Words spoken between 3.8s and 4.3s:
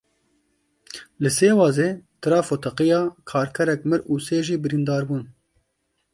mir û